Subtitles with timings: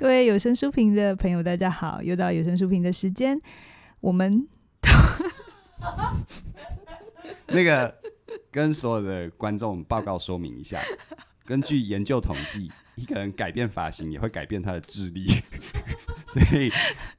[0.00, 2.02] 各位有声书评的朋友，大家好！
[2.02, 3.38] 又到有声书评的时间，
[4.00, 4.48] 我们
[7.48, 7.94] 那个
[8.50, 10.80] 跟所有的观众报告说明一下，
[11.44, 15.26] 根据研究统计，一个人改变发型也会改变他的智力，
[16.26, 16.72] 所以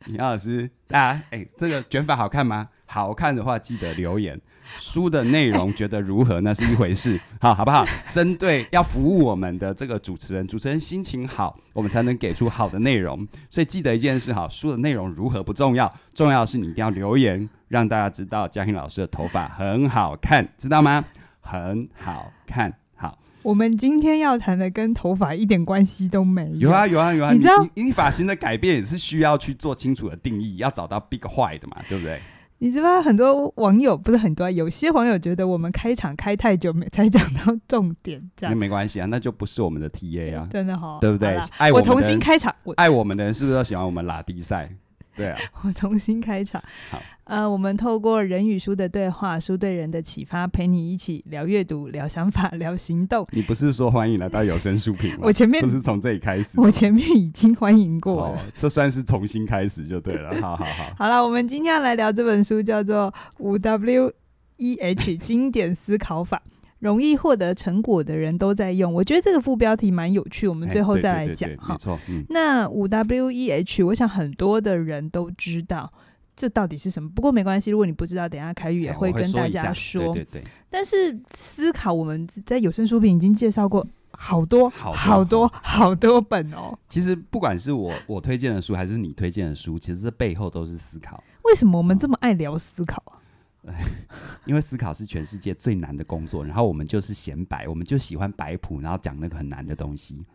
[0.05, 2.67] 李老师，大家哎，这个卷发好看吗？
[2.91, 4.37] 好看的话，记得留言。
[4.77, 6.41] 书的内容觉得如何？
[6.41, 7.85] 那是一回事，好，好不好？
[8.09, 13.25] 针对要服务我们的这个主持人，主持人心情好，我们才能给出好的内容。
[13.49, 21.03] 所以记得一件事，哈，书的内容如何不重要，重要的是你一定要留言，让大家知道嘉欣老师的头发很好看，知道吗？
[21.39, 22.73] 很好看。
[22.95, 26.69] 好，我们今天要谈的跟头发一点关系都没有。
[26.69, 27.31] 有啊，有啊，有啊。
[27.31, 32.21] 你知道，你你发型的改变也是需要去做清楚的定义，要找到 big 坏的嘛，对不对？
[32.63, 41.39] 你知道很多网友不是很多，有些网友觉得我们开场开太久没才讲到重点，这样那没关系啊，那就不是我们的 TA 啊，真的哦，对不对？
[41.57, 44.69] 爱我，我重新开场，爱我们的人是不是都喜欢我们拉低赛？
[45.15, 46.61] 对啊， 我重新开场。
[46.89, 53.27] 好，呃，我们透过人与书的对话，书对人的启发，陪你一起聊阅读、聊想法、聊行动。
[53.31, 55.19] 你不是说欢迎来到有声书评吗？
[55.23, 60.33] 我前面不是从这里开始，我前面已经欢迎过了，这算是重新开始就对了。
[60.41, 64.11] 好 好好，好了，我们今天要来聊这本书，叫做《五 W
[64.57, 66.41] E H 经典思考法》。
[66.81, 71.73] 容易获得成果的人都在用，我觉得这个副标题蛮有趣，我们最后再来讲哈。
[71.73, 72.25] 没错，嗯。
[72.29, 75.93] 那五 W E H，我想很多的人都知道
[76.35, 77.07] 这到底是什么。
[77.07, 80.05] 不过没关系，如果你不知道，等一下凯宇也会跟大家说。
[80.05, 80.43] 说对对对。
[80.71, 86.75] 但是思考，我们在有声书评已经介绍过好多好多好多好多本哦。
[86.89, 91.23] 其实不管是我我推荐的书，还是你推荐的书，其实这背后都是思考。
[91.43, 93.20] 为什么我们这么爱聊思考啊？
[94.45, 100.25] 因为思考是全世界最难的工作，然后我们就是显摆，我们就喜欢摆谱，然后讲那个很难的东西，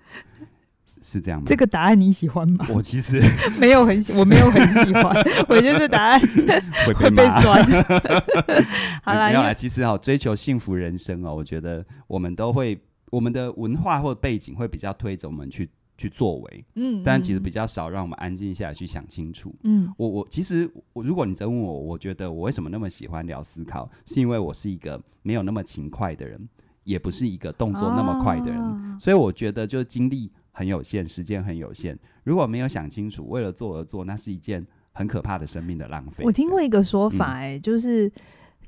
[1.02, 1.46] 是这样吗？
[1.48, 2.66] 这个答案你喜欢吗？
[2.70, 3.20] 我其实
[3.58, 5.14] 没有很喜，我没有很喜欢，
[5.48, 7.64] 我觉得答案会被，酸。
[9.02, 15.68] 好啦，没有啦，其实哈，追求幸福人生哦，我觉得我们都会，我们的文化或背景会比较推着我们去。
[15.98, 26.48] 去作为，嗯，但其实比较少让我们安静下来去想清楚，嗯，我我其实我如果你在问我，我觉得我为什么那么喜欢聊思考，是因为我是一个没有那么勤快的人，
[26.84, 36.24] 也不是一个动作那么快的人，啊、所以我觉得就是精力很有限，时间很有限，如果没有想清楚，为了做而做，那是一件很可怕的生命的浪费。
[36.24, 38.10] 我听过一个说法、欸，哎、嗯，就是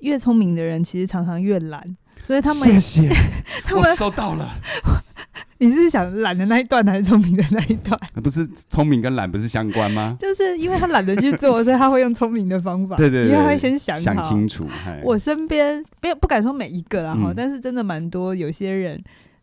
[0.00, 1.84] 越聪明的人其实常常越懒，
[2.22, 3.08] 所以他们谢谢，
[3.64, 4.58] 他们我收到了。
[5.60, 7.98] 你是想懒的那一段，还是聪明的那一段？
[8.22, 10.16] 不是聪明跟懒不是相关吗？
[10.20, 12.94] 就是因为他懒得去做，所以他会用聪明的方法。
[12.96, 14.66] 对对对，因为他会先想想清楚。
[15.02, 19.02] 我身边没有不敢说每一个啦哈，嗯、但是真的蛮多，有些人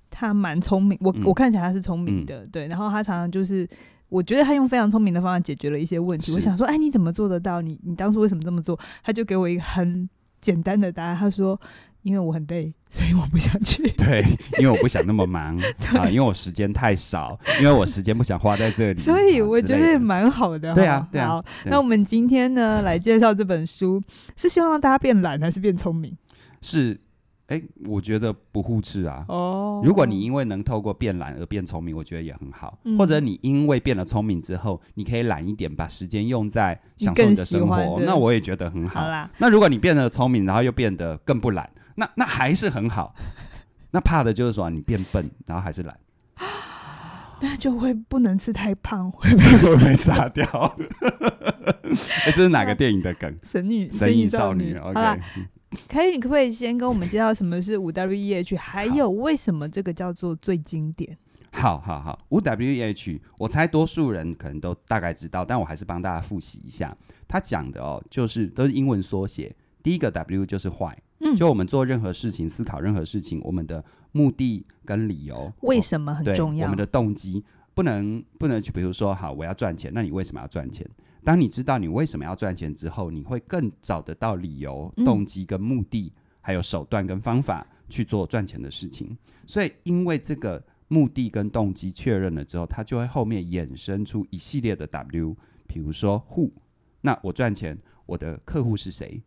[0.09, 2.67] 他蛮聪明，我、嗯、我看起来他是聪明的，嗯、对。
[2.67, 3.67] 然后他常常就是，
[4.07, 6.31] 我觉得他用非常聪明的方法解决了一些问题。
[6.33, 7.61] 我想说，哎，你怎么做得到？
[7.61, 8.79] 你你当初为什么这么做？
[9.03, 10.09] 他就给我一个很
[10.39, 11.59] 简单的答案，他说。
[12.05, 13.81] 因为我很累，所以我不想去。
[13.97, 14.23] 对，
[14.59, 15.57] 因为我不想那么忙
[15.97, 18.99] 啊，因为我时间太少，因为我时间不想花在这里。
[18.99, 20.71] 所以我觉得蛮好的。
[20.75, 21.29] 对啊，对啊。
[21.29, 23.99] 好，那我们今天呢，来介绍这本书，
[24.37, 26.15] 是希望让大家变懒还是变聪明？
[26.61, 26.95] 是，
[27.47, 29.25] 哎，我觉得不互斥啊。
[29.27, 29.81] 哦。
[29.83, 32.77] 如果你因为能透过变懒而变聪明，我觉得也很好。
[32.83, 39.01] 嗯、或者你因为变了聪明之后，你可以懒一点，把时间用在享受你的生活，那我也觉得很好。
[39.01, 39.27] 好啦。
[39.39, 41.67] 那如果你变得聪明，然后又变得更不懒。
[41.95, 43.15] 那那还是很好，
[43.91, 45.97] 那怕的就是说你变笨，然后还是懒，
[47.41, 50.45] 那就会不能吃太胖，会不会被杀掉。
[51.83, 53.33] 哎、欸，这是哪个电影的梗？
[53.43, 54.75] 神女，神隐少女。
[54.75, 55.21] OK，
[55.87, 61.17] 凯宇，你可不可以先跟我们介绍什么是五 W E H，还有为什么这个叫做最经典？
[61.51, 66.95] 好好好，五 W E H，我猜多数人可能都大概知道，但我还是帮大家复习一下。
[67.27, 70.95] 他讲的哦，就是都是英文缩写，第一个 W 就是 Why。
[71.19, 76.65] 嗯，就我们做任何事情，思考任何事情，我们的目的跟理由为什么很重要？
[76.65, 77.43] 我们的动机
[77.73, 80.87] 不能不能去，比如说，好，我要赚钱，那你为什么要赚钱？
[81.23, 89.17] 当你知道你为什么要赚钱之后，你会更找得到理由、动机跟目的，嗯、还有手段跟方法去做赚钱的事情。
[89.47, 95.35] 所以，因为这个目的跟动机确认了之后，它就会后面衍生出一系列的 W，
[95.65, 96.51] 比如说 Who，
[97.01, 99.21] 那我赚钱，我的客户是谁？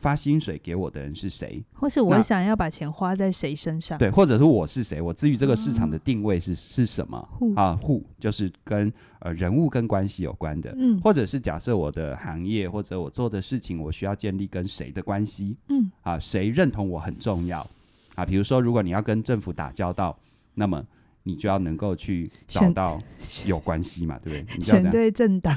[0.00, 1.62] 发薪水给我的人是谁？
[1.74, 3.98] 或是我想要把钱花在谁身上？
[3.98, 5.00] 对，或者是我是谁？
[5.00, 10.74] 我至于这个市场的定位是、嗯、是什么啊，Who 就是跟呃人物跟关系有关的。
[10.76, 15.56] 嗯，或者是假设我的行业或者我做的事情，我需要建立跟谁的关系？
[15.68, 17.66] 嗯，啊，谁认同我很重要？
[18.14, 20.18] 啊，比如说如果你要跟政府打交道，
[20.54, 20.84] 那么
[21.22, 23.00] 你就要能够去找到
[23.46, 24.56] 有关系嘛，对不对？
[24.58, 25.54] 你就要选对政党。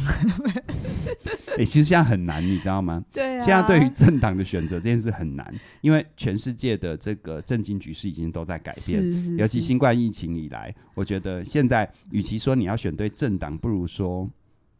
[1.51, 3.03] 哎、欸，其实现在很难，你知道吗？
[3.11, 3.39] 对啊。
[3.39, 14.29] 现在对于政党的选择这件事很难，因为全世界的这个政经局势已经都在改变，是是是，尤其新冠疫情以来，我觉得现在与其说你要选对政党，不如说。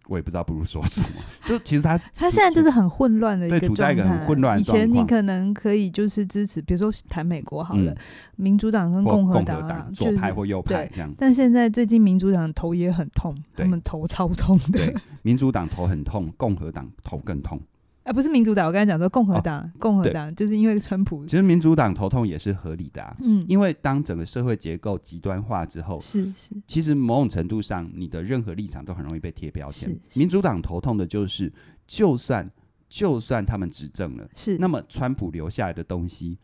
[0.08, 1.08] 我也不知道不如说什么，
[1.48, 3.68] 就其实他是 他现在就是很混乱的一个状态。
[3.68, 4.60] 对，处在一个很混乱。
[4.60, 7.98] 以前你可能可以就是支持，比如说谈美国好了，嗯、
[8.36, 11.14] 民主党跟共和党、啊、左派或右派这样。
[11.18, 14.80] 但现在最近民主党头也很痛，他们头超痛的。
[14.80, 17.60] 对，民主党头很痛，共和党头更痛。
[18.04, 21.26] 哎、啊，不是民主党，我刚才讲说共和党，哦、共和党就是因为川普。
[21.26, 29.98] 其实民主党头痛也是合理的啊，嗯，因为当整个社会结构极端化之后，是是，其实某种程度上，你的任何立场都很容易被贴标签。
[30.16, 31.52] 民主党头痛的就是，
[31.88, 32.52] 就算
[32.90, 36.38] 就算他们执政了，是，那么川普留下来的东西，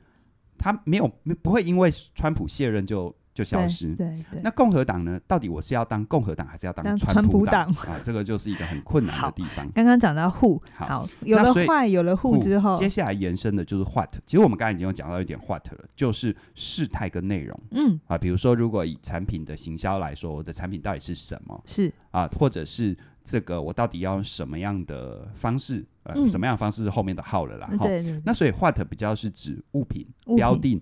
[0.57, 1.11] 他没有
[1.41, 3.13] 不会因为川普卸任就。
[3.39, 3.95] 就消失。
[3.95, 4.41] 对对，对。
[4.43, 5.17] 那共和党呢？
[5.25, 7.97] 到底我是要当共和党，还是要当川普党啊？
[8.03, 9.65] 这个就是一个很困难的地方。
[9.71, 14.13] 刚刚讲到 who，好，好，有了 why，有了 who 之后，接下来延伸的就是 what。
[14.25, 17.57] 其实我们刚才已经有讲到一点 what 了，就是事态跟内容。
[17.71, 21.61] 嗯啊，比如说，如果以产品的行销来说，我的产品到底是什么？
[21.65, 25.85] 是啊，或者是这个我到底要用什么样的方式？
[26.03, 27.67] 呃，嗯、什么样的方式是后面的 how 了啦？
[27.81, 28.21] 对，对对。
[28.25, 30.81] 那所以 what 比较是指物品，物品标定。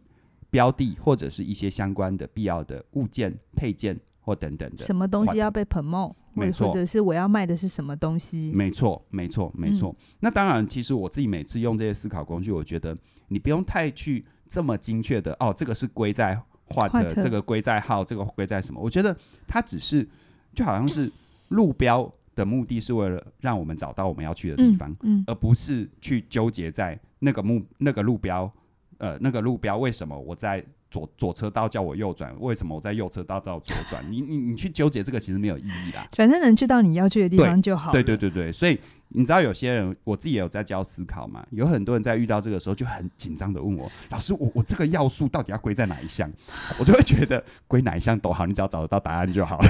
[0.57, 8.51] 标的或者是一些相关的必要的物件、配件或等等的，什么东西要被 promote，没错，或者是我要卖的是什么东西？
[8.56, 9.95] 没错，没错，没错。
[10.00, 16.36] 嗯、那当然，其实我自己每次用这些思考工具，我觉得你不用太去这么精确的哦，这个是归在
[16.74, 18.81] what，这个归在 how，这个归在什么？
[18.81, 19.15] 我觉得
[19.48, 20.10] 它只是
[20.56, 21.12] 就好像是
[21.50, 28.51] 路标的目的是为了让我们找到我们要去的地方，嗯嗯、而不是去纠结在那个目那个路标。
[28.97, 32.35] 呃，那个路标为什么我在左左车道叫我右转？
[32.39, 34.03] 为什么我在右车道叫左转？
[34.11, 36.07] 你你你去纠结这个其实没有意义啦。
[36.13, 37.91] 反正能去到你要去的地方就好。
[37.91, 38.79] 对对对对，所以。
[39.09, 41.45] 你知道有些人，我自己也有在教思考嘛？
[41.51, 46.30] 有很多人在遇到这个时候就很紧张的问我：“老师，我我这个要素到底要归在哪一项？”
[46.77, 49.69] 我就会觉得归哪一项都好，你只要找得到答案就好了。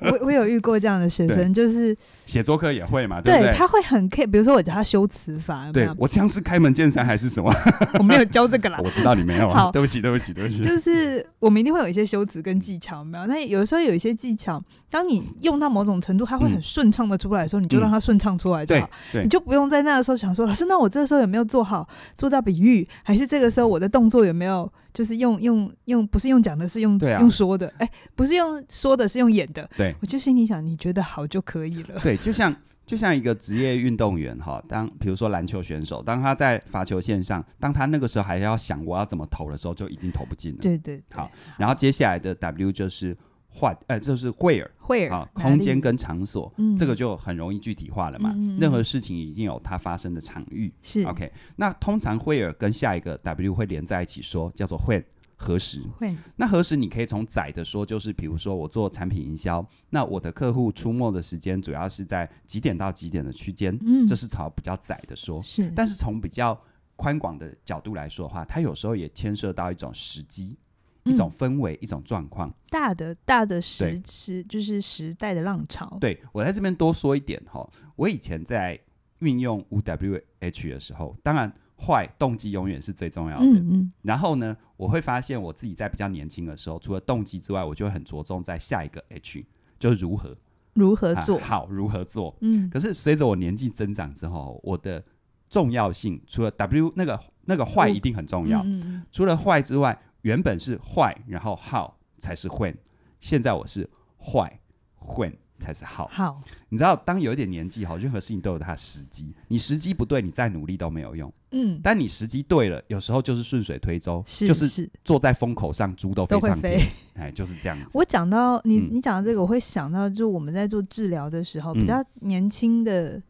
[0.02, 3.52] 我我有遇过这样的学生，就是写作课也会嘛，对不对？
[3.52, 5.72] 他会很 care，比如说我教他修辞法，有有？
[5.72, 7.52] 对，我这样是开门见山还是什么？
[7.98, 8.78] 我没有教这个啦。
[8.84, 9.48] 我知道你没有。
[9.50, 10.60] 好，对不起，对不起，对不起。
[10.60, 13.26] 就是我们一定会有一些修辞跟技巧，没有？
[13.26, 18.90] 那有的时候有一些技巧，当你用到某种程度，它会很顺畅的出来的时候，你就让它顺畅出来就好。
[19.10, 19.38] 对，你就。
[19.38, 22.84] 就不用在那个时候想说，老师，那我这个时候有没有做好做到比喻？
[23.04, 27.68] 还是这个时候我的动作有没有就是用用用不是用讲的，是用、啊、用说的？
[27.78, 29.70] 哎、欸，不是用说的，是用演的。
[29.76, 32.00] 对，我就心里想，你觉得好就可以了。
[32.02, 32.52] 对，就像
[32.88, 40.58] 就像一个职业运动员哈，当比如说篮球选手，当他在罚球线上，当他那个时候还要想我要怎么投的时候，就已经投不进了。
[40.60, 41.02] 对，对对。
[41.12, 43.16] 好，然后接下来的 W 就是。
[43.50, 48.30] 换，呃，就是 where，where 啊，空间跟场所，这个就很容易具体化了嘛。
[48.36, 50.70] 嗯、任何事情一定有它发生的场域。
[50.82, 55.02] 是 OK，那通常 where 跟下一个 W 会连在一起说，叫做 when，
[55.38, 56.16] 何时？when。
[56.36, 65.40] 那核实你可以从窄的说，就是比如说我做产品营销，那我的客户出没的时间主要是在几点到几点的区间，嗯，这是朝比较窄的说。
[65.42, 66.60] 是，但是从比较
[66.96, 70.58] 宽广的角度来说的话，它有时候也牵涉到一种时机。
[71.04, 75.96] 一种氛围，嗯、一种状况，大的大的时时就是时代的浪潮。
[75.98, 77.66] 对，我在这边多说一点哈，
[77.96, 78.78] 我以前在
[79.20, 83.46] 运用五 W H 的时候，当然坏动机永远是最重要的。
[83.46, 83.92] 嗯嗯。
[84.02, 89.44] 然后呢，我会发现我自己在比较年轻的时候，除了动机之外，我就会很着重在下一个 H，
[89.78, 90.36] 就是如何
[90.74, 92.36] 如何做、啊、好，如何做。
[92.40, 92.68] 嗯。
[92.68, 95.02] 可是随着我年纪增长之后，我的
[95.48, 99.98] 重要性除了 W 那个那个坏一定很重要，嗯嗯、除了坏之外。
[100.22, 102.74] 原本是坏，然后 how 才是 when，
[103.20, 104.60] 现在我是坏
[104.98, 106.06] ，when 才是 how。
[106.08, 109.34] 好，你知道，当有一点年纪哈，任何事情都有它的时机。
[109.48, 111.32] 你时机不对，你再努力都没有用。
[111.52, 116.80] 嗯，但你时机对了，有时候就是顺水推舟，是就是坐在风口上，猪都飞上天。
[117.14, 117.86] 哎，就是这样子。
[117.94, 123.20] 我讲到你，你讲到这个，我会想到，就我们在做治疗的时候，嗯、比较年轻的，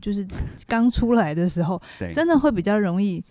[0.00, 0.26] 就是
[0.66, 1.80] 刚出来的时候，
[2.12, 3.24] 真的会比较容易。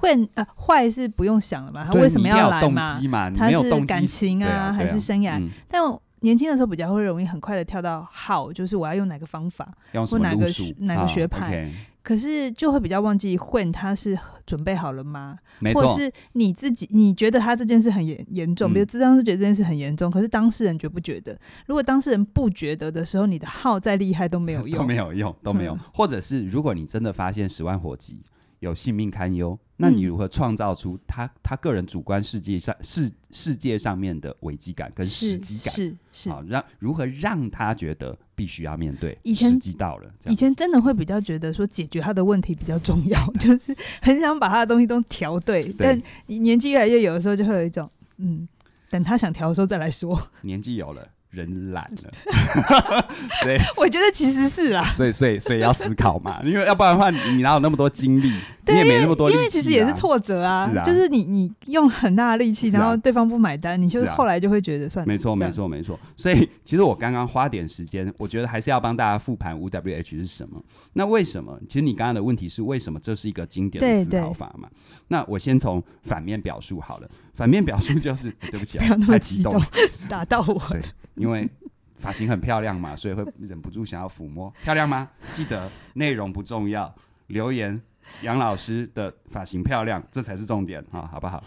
[0.00, 1.84] 会呃坏是不用想了嘛？
[1.84, 3.00] 他为什么要来嘛？
[3.08, 5.40] 嘛他是感情啊，啊还是生涯？
[5.40, 5.82] 嗯、但
[6.20, 9.68] 年轻的时候比较会容易很快的跳到 how，就是我要用哪个方法，
[10.10, 10.46] 或哪个
[10.78, 11.66] 哪个学派。
[11.66, 11.70] Okay、
[12.02, 15.38] 可是就会比较忘记 when 他是准备好了吗？
[15.58, 15.82] 没错。
[15.82, 21.38] 或者是你自己你觉得他这件事很严严重，比如智商是觉得这件事很严重，可是当事人觉不觉得？
[21.66, 25.74] 如果当事人不觉得的时候，你的 how 再厉害都没有用， 都没有用，都没有。
[25.74, 28.22] 嗯、或者是如果你真的发现十万火急。
[28.60, 35.72] 有性命堪忧，那你如何创造出他他个人主观世界上世世界上面的危机感跟时机感？
[35.74, 39.16] 是是，好让如何让他觉得必须要面对？
[39.22, 45.62] 以前时机到了，以前真的会比较觉得说解决他的问题比较重要， 就是很想把他的东西都调对。
[45.62, 48.48] 对但年纪越来越有的时候，就会有一种嗯，
[48.90, 50.30] 等他想调的时候再来说。
[50.42, 51.08] 年纪有了。
[51.30, 53.04] 人懒了，
[53.42, 58.32] 所以我觉得其实是啦，所以所以所以要思考嘛， 因为要不然的话，你哪有那么多精力？
[58.66, 59.40] 你也没那么多力气啊。
[59.40, 65.10] 因为其实也是挫折啊，是啊，就是你你用很大的力气，然后对方不买单，你就后来就会觉得算了。
[65.10, 65.98] 没错没错没错。
[66.16, 70.62] 所以其实我刚刚花点时间，我觉得还是要帮大家复盘五 W H 是什么。
[70.94, 71.58] 那为什么？
[71.68, 74.68] 其实你刚刚的问题是为什么这是一个经典的思考法嘛？
[75.08, 77.08] 那我先从反面表述好了。
[77.38, 79.62] 反面表述就是，对不起啊， 太激动，
[80.10, 80.60] 打到我。
[80.72, 80.82] 对。
[81.14, 81.48] 因为
[81.96, 84.52] 发型很漂亮嘛，所以会忍不住想要抚摸。
[84.64, 85.08] 漂亮吗？
[85.30, 86.92] 记得内容不重要，
[87.28, 87.80] 留言
[88.22, 91.42] 杨老师的发型漂亮，这才是重点啊，好不好？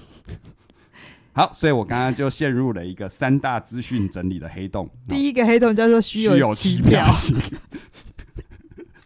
[1.34, 4.90] 好，所以我刚刚就陷入了一个三大资讯整理的黑洞。
[5.10, 7.06] 第一个黑洞叫做虚有其表。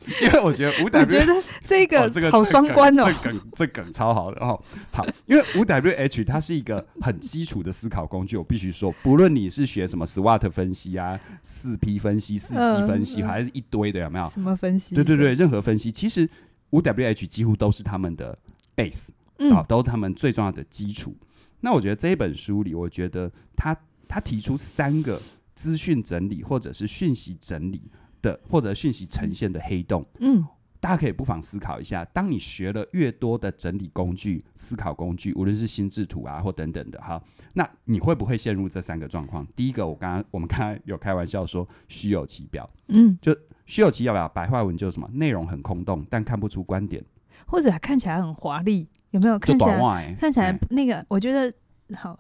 [0.21, 1.33] 因为我觉得五 W，我觉得
[1.63, 4.61] 这个、哦、这个好双关哦，这梗这梗超好的哦。
[4.91, 14.29] 好，因为五 W H 它是一个很基础的思考工具，我必须说，不论你是学什么 SWOT 分析啊、四 P 分析、四 C 分析，嗯、还是一堆的，有没有？
[14.29, 14.93] 什么分析？
[14.93, 16.29] 对对对，任何分析，其实
[16.69, 18.37] 五 W H 几乎都是他们的
[18.75, 19.07] base，
[19.51, 21.15] 啊、哦，都是他们最重要的基础。
[21.19, 21.27] 嗯、
[21.61, 23.75] 那我觉得这一本书里，我觉得他
[24.07, 25.19] 他提出三个
[25.55, 27.81] 资讯整理或者是讯息整理。
[28.25, 30.43] 的或者讯息呈现的黑洞，嗯，
[30.79, 37.21] 大家可以不妨思考一下，当你学了越多的整理工具、思考工具，无论是心智图啊或等等的哈，
[37.53, 39.45] 那你会不会陷入这三个状况？
[39.55, 43.35] 第一个，我刚刚我们刚才有开玩笑说虚有其表，嗯，就
[43.67, 45.07] 虚有其表，白话文就是什么？
[45.13, 47.03] 内容很空洞，但看不出观点，
[47.45, 49.37] 或者看起来很华丽，有没有？
[49.37, 51.53] 看起来、欸、看起来那个，我觉得。
[51.93, 52.17] 好，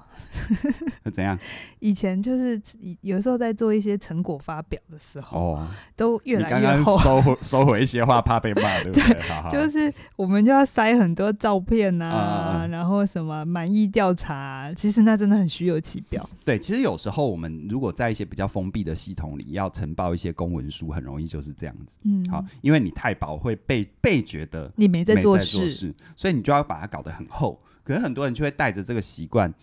[1.03, 1.37] 那怎样？
[1.79, 2.61] 以前就是
[3.01, 6.95] 有时候在做一些成果发表的时候，哦，都越来越厚。
[6.99, 9.13] 收回收回一些话，怕被骂，对不对？
[9.13, 16.29] 对好好就是我们就要塞很多照片啊，嗯、然后什么满意调查、啊，其实那真的很虚有其表。
[16.43, 21.97] 对，其实有时候我们如果在一些比较封闭的系统里，要呈报一些公文书，很容易就是这样子。
[22.03, 27.59] 嗯，好，因为你太薄会被被觉得你没在做事，事，所以你就要把它搞得很厚。
[27.85, 29.53] 可是很多人就会带着这个习惯，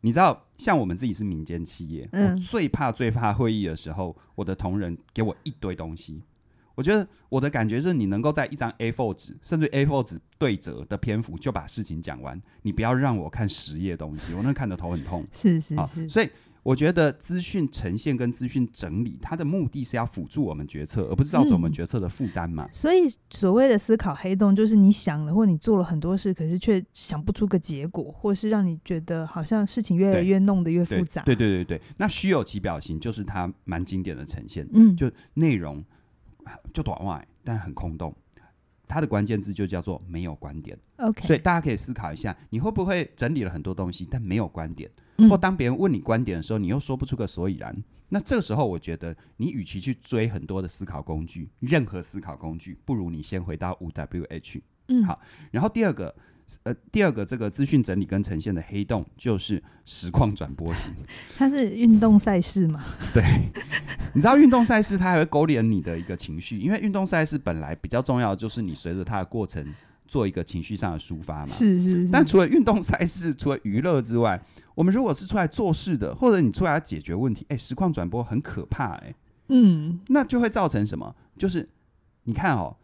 [0.00, 6.22] 你知道，像我们自己是民间企业，嗯、我最怕最怕会议的时候，我的同仁给我一堆东西。
[6.74, 15.26] 我觉得我的感觉是你能够在一张 A4 纸，甚至 A4 纸对折的篇幅就把事情讲完，你不要让我看十页东西，我那看得头很痛。
[15.32, 16.30] 是是是，所以。
[16.62, 22.64] 我觉得资讯呈现跟资讯整理，它的目的是要辅助我们决策，而不是造成我们决策的负担嘛。
[22.64, 22.68] 嗯。
[22.72, 31.22] 所以所谓的思考黑洞，就是你想了或你做了很多事，可是却想不出个结果，或是让你觉得好像事情越来越弄得越复杂。
[31.22, 34.68] 对对对对对，那虚有其表型就是它蛮经典的呈现。
[34.72, 35.84] 嗯，就内容
[36.72, 38.14] 就短外，但很空洞。
[38.92, 40.78] 它的关键字就叫做没有观点。
[40.98, 44.90] OK，所以大家可以思考一下，你会不会整理了很多东西，但没有观点？
[45.30, 47.74] 或当别人问你观点的时候，你又说不出个所以然。
[48.08, 54.62] 那这个时候，我觉得你与其去追很多的思考工具，任何思考工具，不如你先回到五 W H。
[54.88, 55.18] 嗯，好。
[55.50, 56.14] 然后第二个，
[56.62, 60.92] 呃，第二个这个资讯整理跟呈现的黑洞，就是实况转播型。
[61.36, 62.84] 它是运动赛事吗？
[63.14, 63.22] 对，
[64.14, 69.66] 你知道运动赛事它还会勾连你的一个情绪，因为运动赛事本来比较重要就是你随着它的过程。
[70.08, 72.08] 做一个情绪上的抒发嘛，是是是。
[72.12, 74.38] 但除了运动赛事，除了娱乐之外，
[74.74, 79.14] 我们如果是出来做事的，或者你出来解决问题，哎、欸，实况转播很可怕、欸，哎，
[79.48, 81.16] 嗯，那就会造成什么？
[81.38, 81.66] 就是
[82.24, 82.76] 你看哦，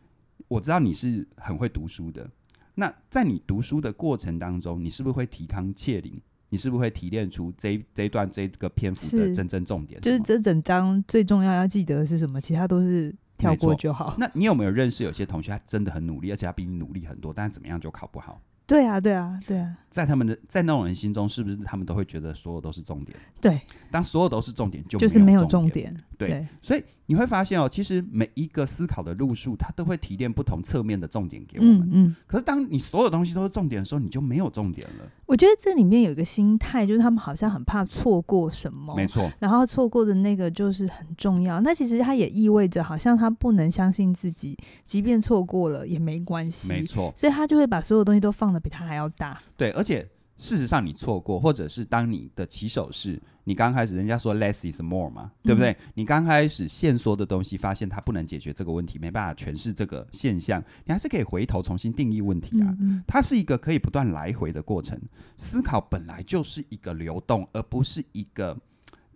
[0.46, 2.30] 我知道你是很会读书的，
[2.78, 6.20] 那在你读书的过程当中，你是不是会提纲挈领？
[6.49, 10.00] 你是不是会提炼出这一这一段这个篇幅的真正重点？
[10.00, 12.40] 就是这整章最重要要记得的是什么？
[12.40, 13.14] 其他都是。
[13.38, 14.16] 跳过就好。
[14.18, 18.42] 那你有没有认识有些同学，他真的很努力，而且他比你努力很多，但是怎么样就考不好？
[18.66, 19.76] 对啊，对啊，对啊。
[19.88, 23.16] 在他们的在那种人心中，是不是他们都会觉得所有都是重点？
[23.40, 23.61] 对。
[23.92, 25.97] 当所有都是重点，就就是没有重点。
[26.18, 26.28] 对。
[26.28, 31.80] 对所以你会发现哦，其实每一个思考的路数，它都会提炼不同侧面的重点给我们。
[31.80, 31.90] 嗯。
[32.08, 35.10] 嗯，可是当你所有东西都是重点的时候，你就没有重点了。
[35.25, 38.94] 我觉得这里面有一个心态，就是他们好像很怕错过什么。
[38.94, 39.30] 没错。
[39.38, 41.60] 然后错过的那个就是很重要。
[41.62, 46.68] 那其实它也意味着，好像他不能相信自己，即便错过了也没关系。
[46.68, 47.10] 没错。
[47.16, 49.40] 所以他就会把所有东西都放的比他还要大。
[49.56, 50.06] 对，而且
[50.37, 53.18] 事实上你错过，或者是当你的起手式。
[53.49, 55.71] 你刚开始人家说 less is more 嘛，对不对？
[55.71, 62.76] 嗯、你刚开始限缩的东西，发现它不能解决这个问题，没办法诠释这个现象，你还是可以回头重新定义问题啊。
[63.07, 65.00] 它是一个可以不断来回的过程。
[65.38, 68.55] 思考本来就是一个流动，而不是一个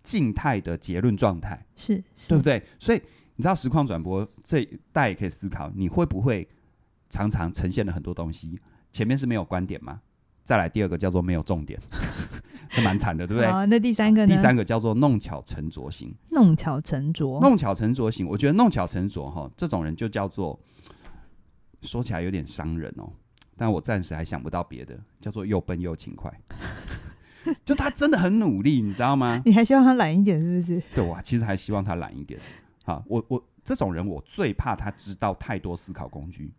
[0.02, 2.62] 静态的结论状态，是，是对不对？
[2.78, 3.02] 所以
[3.36, 6.48] 你知道实况转播这大家也可以思考，你会不会
[7.10, 8.58] 常常呈现了很多东西，
[8.90, 10.00] 前面是没有观点吗？
[10.42, 11.78] 再来第二个叫做没有重点。
[12.72, 13.50] 是蛮惨的，对不对？
[13.50, 14.26] 好，那第三个呢？
[14.26, 16.12] 第三个叫做弄巧成拙型。
[16.30, 18.26] 弄巧成拙，弄巧成拙型。
[18.26, 20.58] 我觉得弄巧成拙哈，这种人就叫做
[21.82, 23.12] 说起来有点伤人哦。
[23.56, 26.32] 但我暂时还想不到别的，叫做又笨又勤快。
[27.64, 29.42] 就他真的很努力，你知道吗？
[29.44, 30.82] 你还希望他懒一点，是不是？
[30.94, 32.40] 对，我其实还希望他懒一点。
[32.84, 36.52] 好，我我这种人，我最怕他知道太多思考工具，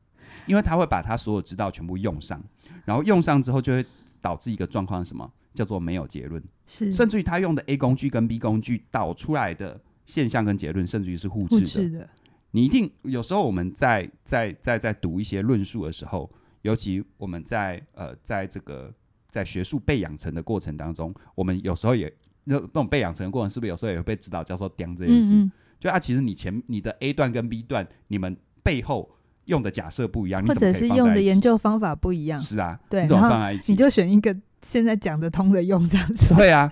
[0.45, 2.41] 因为他会把他所有知道全部用上，
[2.85, 3.85] 然后用上之后就会
[4.21, 5.29] 导致一个状况是什么？
[5.53, 12.09] 叫做没有结论，是甚至于他用的 A 工具跟 B 工具导出来的现象跟结论，甚至于是互斥的。
[12.51, 16.29] 你一定有时候我们在在在在读一些论述的时候，
[16.61, 18.93] 尤其我们在呃在这个
[19.29, 22.11] 在学术被养成的过程当中，我们有时候也
[22.43, 25.35] 那那种被养成的过程，是不是有时候也会被指导教授讲这件事？
[25.35, 29.09] 嗯嗯就啊，其实你前你的 A 段跟 B 段，你们背后
[29.45, 33.71] 用的假设不一样，或者是用的研究方法不一样，是啊，对，你怎么放在一起？
[33.71, 34.35] 你就选一个。
[34.65, 36.69] 现在讲得通的用这样子，对啊，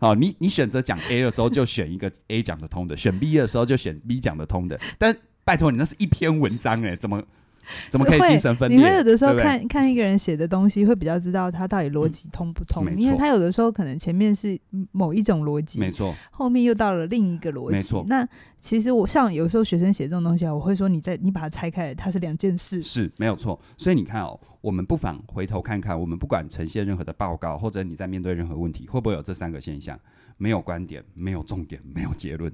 [0.00, 4.80] 好，你你选择讲 A 的时候就选一个 A 讲得通的，选 B 的时候就选 B 讲得通的。
[4.98, 7.22] 但拜托你，那是一篇文章哎、怎么？
[7.90, 8.78] 怎么可以精神分裂？
[8.78, 12.84] 你会有的时候看看一个人写的东西，会比较知道他到底逻辑通不通。
[12.86, 14.58] 嗯、因为他有的时候可能前面是
[14.90, 18.04] 某一种逻辑，没错，后面又到了另一个逻辑，没错。
[18.08, 18.26] 那
[18.60, 23.58] 其实我像有时候学生写这种东西啊，我会说你在你把它拆开，它是两件事，是没有错。
[23.76, 29.98] 所以你看哦，我们不妨回头看看，我们不管呈现任何的报告，或者你在面对任何问题，会不会有这三个现象？
[30.38, 32.52] 没有观点，没有重点，没有结论。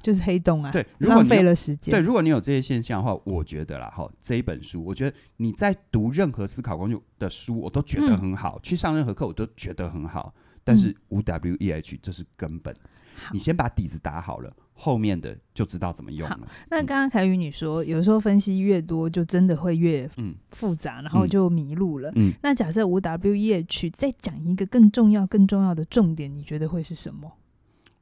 [0.00, 0.70] 就是黑洞啊！
[0.70, 1.92] 对，浪费了时间。
[1.92, 10.34] 对，如果你有这些现象的话，我觉得啦，哈，这一本书，我觉得你在读任何思考工具的书，我都觉得很好；嗯、去上任何课，我都觉得很好。
[10.64, 16.40] 但是无 W E H 这是根本，嗯、你先把底子打好了，后面的就知道怎么用了。
[16.68, 20.10] 那刚刚凯宇你说，有时候分析越多，就真的会越
[20.50, 22.10] 复杂，嗯、然后就迷路了。
[22.16, 27.32] 嗯，那假设无 W E H 再讲一个更重要、更重要的重点，你觉得会是什么？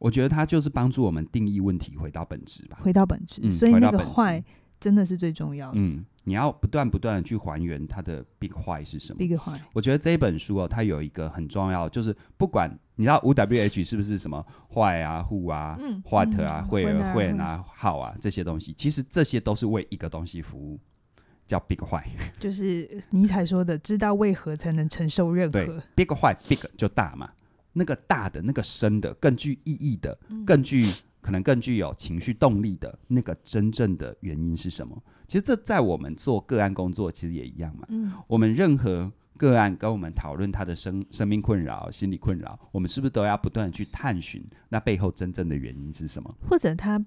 [0.04, 2.76] 我觉得它就是帮助我们定义问题，回到本质吧。
[2.82, 4.44] 回到本质，嗯、所以那个坏
[4.78, 5.78] 真的是最重要的。
[5.78, 9.58] 嗯，你要不断不断的去还原它的 big 坏是什么？big 坏。
[9.72, 20.78] 我觉得这一本书哦，它有一个很重要，就是不管你知道 WH 是不是什么坏啊、who 啊、嗯、what 啊、where、when 啊、how 啊这些东西，其实这些都是为一个东西服务，
[21.46, 22.06] 叫 big 坏。
[22.38, 25.64] 就是尼采说的，知道为何才能承受任何。
[25.64, 27.30] 对，big 坏，big 就大嘛。
[27.74, 34.96] 那个大的、那个深的、更具意义的、更具可能更具有情绪动力的那个真正的原因是什么？
[35.26, 37.86] 其实这在我们做个案工作其实也一样嘛。
[37.88, 46.34] 嗯，我们任何个案跟我们讨论他的生生命困扰、心理困扰，我们是不是都要不断的去探寻那背后真正的原因是什么？
[46.48, 47.04] 或者他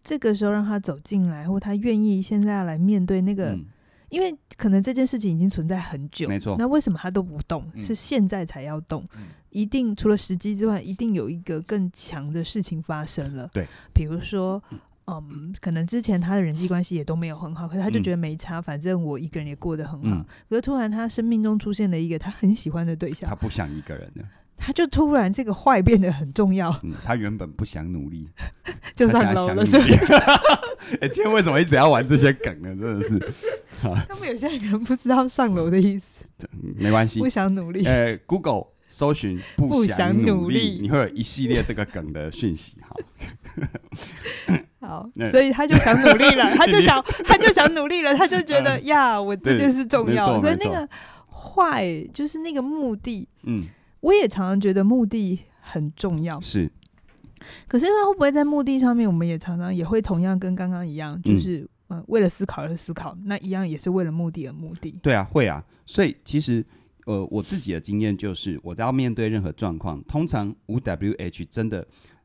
[0.00, 3.52] 这个时候让他走进来，或他愿意现在要来面对那个。
[3.52, 3.64] 嗯
[4.12, 6.54] 因为可能这件事情已经存在很久，没错。
[6.58, 7.64] 那为什么他都不动？
[7.72, 9.08] 嗯、是现在才要动？
[9.16, 13.48] 嗯、一定除了时机之外，一定有一个更强的事情发生了。
[13.54, 14.62] 对，比如说，
[15.06, 20.16] 嗯，可能之前他的人际关系也都没有很好，可是他就觉得没差，嗯、反正我一个人也过得很好。
[20.16, 24.24] 嗯、可是突然他生命中出现了一个他很喜欢的对象，他不想一个人了。
[24.64, 26.70] 他就突然这个坏变得很重要。
[26.84, 28.28] 嗯，他原本不想努力，
[28.94, 29.94] 就算 low 了，是不是？
[31.02, 32.68] 哎，今天为什么一直要玩这些梗呢？
[32.80, 33.18] 真的是，
[34.08, 36.06] 他们有些人不知道上楼的意思。
[36.76, 37.84] 没关系，不想努力。
[37.84, 42.76] 呃，Google 搜寻不想努力，你会有一系列这个梗的讯息。
[42.88, 42.96] 好，
[44.80, 50.38] 好，所以他就想努力了，他就想，他就想努力了，他就觉得呀，我这件事重要。
[50.40, 50.88] 所以那个
[51.28, 53.64] 坏就是那个目的，嗯。
[54.02, 56.70] 我也常常觉得目的很重要，是。
[57.66, 64.96] 可是他会不会在目的上面，我们也常常也会同样跟刚刚一样，就是嗯、呃，为了思考而思考，那一样也是为了目的而目的。
[65.02, 65.64] 对啊，会啊。
[65.84, 66.64] 所以其实
[67.06, 71.84] 呃，我自己的经验就是，我要面对任何状况，通常五 WH 真的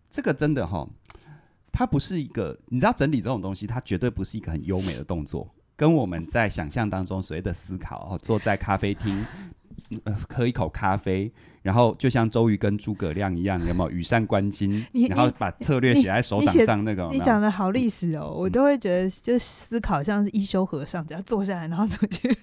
[0.10, 0.88] 这个真的哈，
[1.72, 9.26] 它不是一个，你知道整理这种东西，它绝对不是一个很优美的动作，跟我们在想象当中所谓的思考，坐在咖啡厅。
[10.04, 14.86] 呃，喝一口咖啡，然后就像周瑜跟诸葛亮一样，有没有羽扇纶巾？
[15.10, 17.08] 然后把策略写在手掌上那个。
[17.12, 22.38] 你讲的好历史哦，我都会觉得就思考像是一休和尚，只要坐下来，然后走去。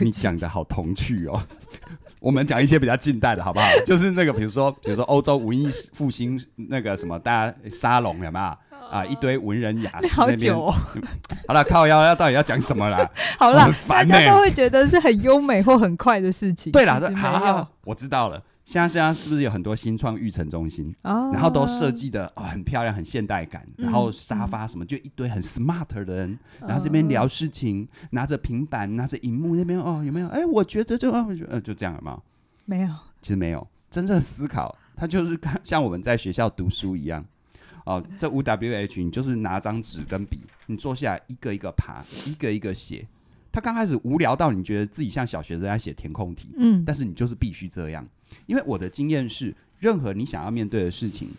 [0.00, 1.42] 你讲的好童趣哦。
[2.20, 3.66] 我们讲一些比较近代的好不好？
[3.86, 8.58] 就是那个，比如说，比如说欧洲文艺复兴那个什么，大家沙龙有没有？
[8.90, 10.54] 啊，一堆文人雅士 那边。
[10.54, 10.74] 好，哦、
[11.48, 13.08] 好了，靠腰要到底要讲什么啦？
[13.38, 16.72] 好了啦，大家都会觉得是很优美或很快的事情。
[16.72, 18.42] 对啦，好，好，好，我知道了。
[18.64, 20.94] 现在现在是不是有很多新创育成中心？
[21.02, 23.66] 哦、然后都设计的哦很漂亮，很现代感。
[23.78, 30.28] 然后沙发什么，就一堆很 smart 的人，嗯、然后这边聊事情，拿着平板，拿着荧幕那边哦有没有？
[30.28, 32.20] 哎，我觉得就哦，呃，就这样了吗？
[32.66, 32.88] 没有，
[33.22, 33.66] 其实没有。
[33.90, 37.24] 真正思考，他就是像我们在学校读书一样。
[37.88, 43.08] 哦，这五 W H，你就是拿张纸跟笔，你坐下来一个一个爬，一个一个写。
[43.50, 48.06] 他刚开始无聊到你觉得自己像小学生在写填空题，嗯，但是你就是必须这样，
[48.44, 51.30] 因为我的经验是，任何你想要面对的事情，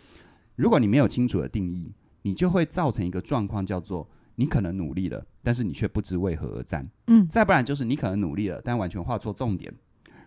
[0.56, 9.72] 如果你没有清楚的定义，你就会造成一个状况，叫做你可能努力了，但是你却不知为何而战，嗯，再不然就是你可能努力了，但完全画错重点，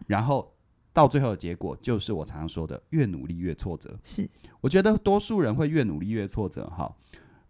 [0.07, 0.52] 然后。
[0.93, 3.99] 到最后的结果就是我常常说的，越努力越挫折。
[4.03, 4.29] 是，
[4.61, 6.95] 我觉得多数人会越努力越挫折，哈，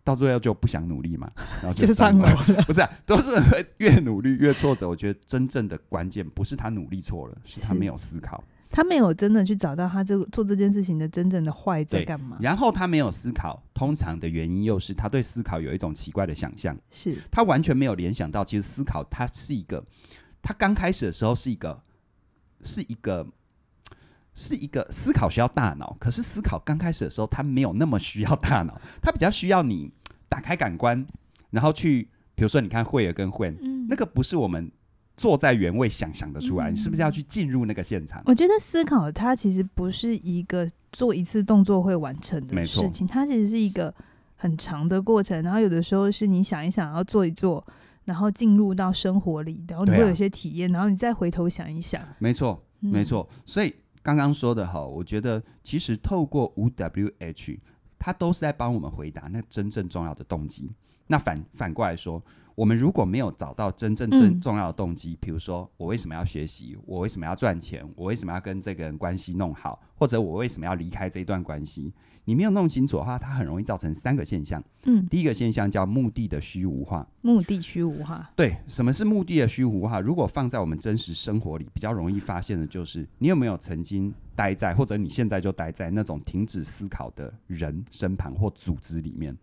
[0.02, 1.30] 到最后就不想努力嘛，
[1.62, 2.34] 然后就上了。
[2.66, 4.88] 不是啊，多数人会越努力越挫折。
[4.88, 12.38] 我觉得真正的关键不是他努力错了，是他没有思考，他没有真的去找到他这个做这件事情的真正的坏在干嘛。
[12.40, 19.84] 然后他没有思考，通常的原因又是他对思考有一种奇怪的想象，是他完全没有联想到，其实思考它是一个，
[20.42, 21.84] 他刚开始的时候是一个。
[22.64, 23.28] 是一个，
[24.34, 29.92] 是一个思考需要大脑，可是思考刚开始的时候，它没有那么需要大脑， 它比较需要你
[30.28, 31.06] 打开感官，
[31.52, 34.72] 然后去，比如说你看惠儿跟惠，嗯，那个不是我们
[35.16, 38.22] 坐在原位想想得出来，嗯，你是不是要去进入那个现场？
[38.26, 43.94] 我觉得思考它其实不是一个做一次动作会完成的事情，它其实是一个
[44.36, 47.66] 很长的过程，然后有的时候是你想一想要做一做。
[48.06, 52.02] 然后进入到生活里，然后你会有一些体验，啊、然后你再回头想一想。
[52.20, 53.28] 没错，没错。
[53.32, 57.60] 嗯、所以刚刚说的哈，我觉得其实透过五 W H，
[57.98, 60.72] 它都是在帮我们回答那真正重要的动机。
[61.08, 62.24] 那反反过来说，
[62.56, 71.94] 我们如果没有找到真正真重要的动机，比、嗯、如说我为什么要学习，我为什么要赚钱，我为什么要跟这个人关系弄好，或者我为什么要离开这一段关系。
[72.26, 74.64] 你没有弄清楚的话，它很容易造成三个现象。
[74.84, 77.06] 嗯，第一个现象叫目的的虚无化。
[77.22, 78.32] 目的虚无化。
[78.34, 80.00] 对，什么是目的的虚无化？
[80.00, 89.38] 如果放在我们真实生活里，比较容易发现的就是，你有没有曾经待在，或者你现在就待在那种停止思考的人身旁或组织里面？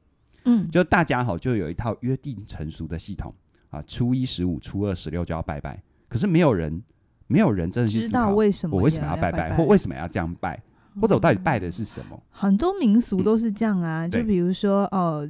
[0.44, 3.35] 嗯，就大家好，就有一套约定成熟的系统
[3.70, 5.83] 啊，初一十五、初二十六就要拜拜。
[6.09, 6.83] 可是没有人，
[7.26, 10.61] 没有人真的去知道为什么我为什么要拜拜，或为什么要这样拜。
[11.00, 12.20] 或者我到底拜的是什么？
[12.31, 15.29] 很多民俗都是这样啊，嗯、就比如说哦，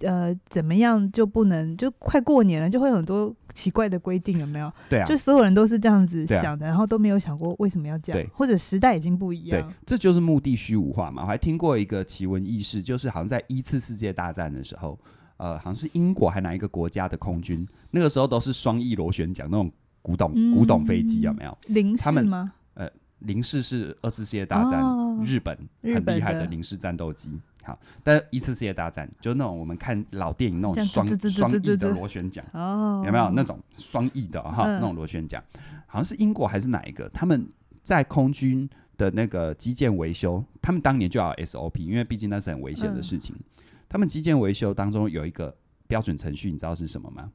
[0.00, 4.72] 呃，怎么样就不能就快过年了，就会有很多奇怪的规定，有没有？
[4.88, 9.60] 对啊，就所有人都是这样子想的，啊、然后都没有想过为什么要这样，或者时代已经不一样。
[9.60, 11.22] 对，这就是目的虚无化嘛。
[11.22, 14.98] 我还听过一个奇闻异事，就是好像在一次世界大战的时候，
[15.36, 19.70] 呃，好像是英国还哪一个国家的空军，那个时候都是双翼螺旋桨那种
[20.02, 21.56] 古董、嗯、古董飞机，有没有？
[21.68, 22.02] 零式吗？
[22.04, 35.42] 他们零式是二次世界大战、哦、日本很厉害的零式战斗机，好，但一次世界大战就那种我们看老电影那种双双翼的螺旋桨，哦，有没有那种双翼的哈、嗯、那种螺旋桨？
[35.86, 37.08] 好像是英国还是哪一个？
[37.08, 37.48] 他们
[37.82, 43.34] 在空军的那个基建维修，他们当年就要 SOP，因为毕竟那是很危险的事情。
[43.36, 47.32] 嗯、他们基建维修当中有一个标准程序，你知道是什么吗？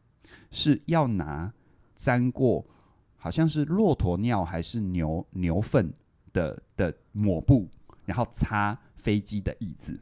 [0.52, 1.52] 是要拿
[1.96, 2.66] 沾过。
[3.22, 5.92] 好像是骆驼尿还是牛牛粪
[6.32, 7.68] 的的抹布，
[8.06, 10.00] 然后擦飞机的椅子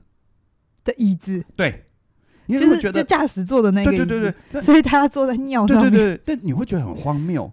[0.87, 1.83] 的椅子，对，
[2.45, 7.51] 你会觉得就驾驶座的那个，对对对对，所以他坐在尿上面，对对对，但你会觉得很荒谬，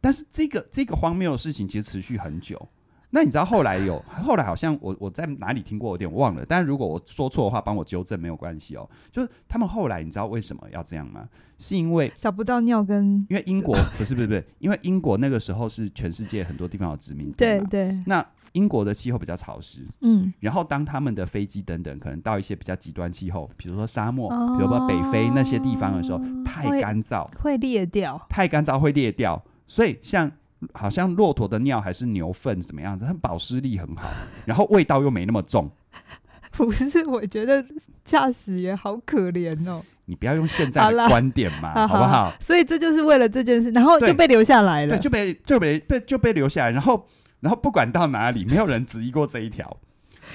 [0.00, 2.68] 但是这个这个荒谬的事情其实持续很久。
[3.12, 6.46] 那你知道后来有后来好像我我在哪里听过，有点忘了。
[6.46, 8.88] 但是如果我说错的话，帮我纠正没有关系哦。
[9.10, 11.28] 就是他们后来你知道为什么要这样吗？
[11.58, 17.66] 是因为找不到尿跟因为英国不是不是不是，因为英国那个时候是全世界很多地方有殖民地嘛。
[17.68, 18.02] 对对。
[18.06, 20.32] 那英国的气候比较潮湿，嗯。
[20.38, 29.44] 然后当他们的飞机等等可能到一些比较极端气候，比如说沙漠，哦、比如说北非那些地方的时候，太干燥会裂掉，太干燥会裂掉。
[29.66, 30.30] 所以像。
[30.74, 33.04] 好像骆驼的尿还是牛粪怎么样子？
[33.04, 34.10] 它保湿力很好，
[34.44, 35.70] 然后味道又没那么重。
[36.52, 37.64] 不是，我觉得
[38.04, 39.82] 驾驶员好可怜哦。
[40.06, 42.32] 你不要用现在的观点嘛，好，好不好？
[42.40, 44.96] 所以这就是为了这件事，然后就被留下来了。
[44.96, 47.06] 对，就被就被被就被留下来，然后
[47.38, 49.76] 然后不管到哪里，没有人质疑过这一条。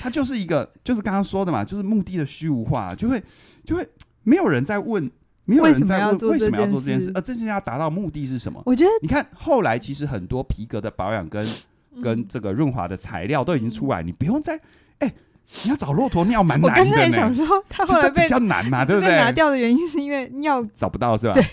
[0.01, 3.21] 它就是一个，就是刚刚说的嘛，就是目的的虚无化，就会
[3.65, 3.85] 就会
[4.23, 5.11] 没有人在问
[5.45, 8.61] 没有人在问为什么要做这件事，而这件要达到目的是什么？
[8.65, 11.47] 我觉得你看后来其实很多皮革的保养跟、
[11.95, 14.59] 嗯、跟这个润滑的材料都已经出来，你不用再
[14.99, 15.13] 哎。
[15.61, 19.11] 你要找骆驼尿蛮难的，我刚才想说，他后来被比较难嘛，对不对？
[19.11, 21.33] 被拿掉的原因是因为尿 找不到，是吧？
[21.33, 21.43] 对。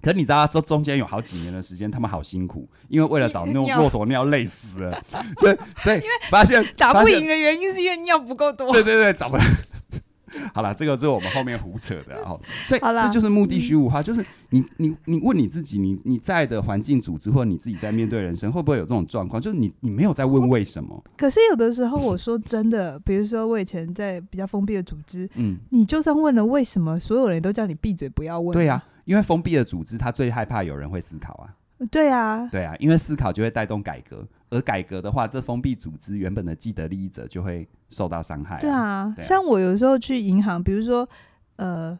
[0.00, 4.98] 可是你知道，这中间有好几年的时间，他们好辛苦，因为为了找那种骆驼尿，累死了。
[5.38, 8.72] 对，所以 发现打不赢的原因是因为尿不够多。
[8.72, 9.44] 对对对，找不到。
[10.54, 19.40] 好了，这个是我们后面胡扯的，然后，所以这就是目的虚无化，就是你你你问你自己，你你在的环境组织或者你自己在面对人生，会不会有这种状况？
[19.40, 21.02] 就是你你没有在问为什么？
[21.16, 28.52] 可是有的时候，我说真的，比如说我以前在比较封闭的组织，嗯，你就算问了为什么，所有人都叫你闭嘴，不要问。
[28.52, 31.54] 对呀，因为封闭的组织，他最害怕有人会思考啊。
[31.90, 38.60] 对啊，对啊，因为思考就会带动改革，而改革的话，这封闭组织原本的既得利益者就会受到伤害啊。
[38.60, 41.06] 对啊，对啊，像我有时候去银行，比如说，
[41.56, 41.98] 呃，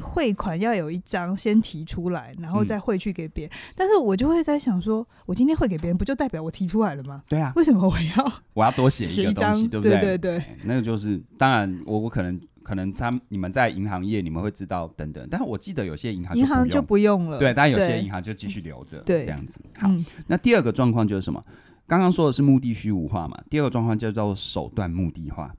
[0.00, 7.22] 汇款要有一张先提出来，然后再汇去给别人，嗯，但是我就会在想说，我今天汇给别人，不就代表我提出来了吗？
[7.28, 9.98] 对啊，为什么我要我要多写一个东西，对不对？
[9.98, 12.40] 对对对，那个就是，当然我我可能。
[12.62, 19.60] 可能他你们在银行业，你们会知道等等，但是我记得有些银行银行就不用了，对，但有些银行就继续留着，对，这样子。
[19.76, 21.44] 好，嗯、那第二个状况就是什么？
[21.86, 25.54] 刚刚说的是目的虚无化嘛，第二个状况就叫做手段目的化。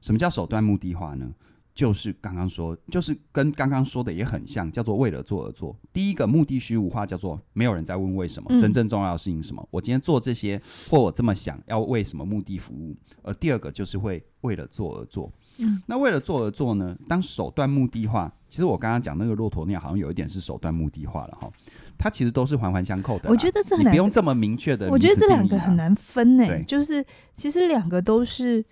[0.00, 1.32] 什么叫手段目的化呢？
[1.74, 5.76] 就是刚刚说，就是跟刚刚说的也很像，叫做为了做而做。
[5.92, 9.68] 第一个目的虚无化叫做没有人在问为什么，嗯、真正重要的事情是什么？
[9.70, 12.96] 我今天做这些，或我这么想要为什么目的服务？
[13.22, 15.30] 而第二个就是会为了做而做。
[15.58, 16.96] 嗯，那为了做而做呢？
[17.08, 21.50] 当手段目的化，其实我刚刚讲那个骆驼尿好像有一点是手段目的化了哈。
[21.98, 23.30] 它其实都是环环相扣的。
[23.30, 24.88] 我觉得这你不用这么明确的。
[24.90, 28.64] 我觉得这两个很难分呢，就是其实两个都是。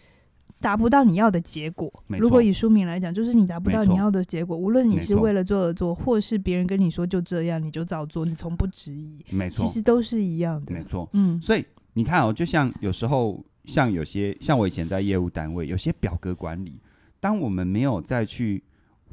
[0.61, 1.93] 达不到你要的结果。
[2.07, 4.57] 如果以书名来讲，就是你达不到你要的结果。
[4.57, 9.23] 无论你是为了做而做，或是别人跟你说就这样，你就照做，你从不质疑。
[9.29, 10.73] 没错，其实都是一样的。
[10.73, 11.39] 没错，嗯。
[11.43, 16.81] 所以你看哦，就像有时候，像有些像我以前在业务单位，有些表格管理，
[17.21, 18.63] 当我们没有再去，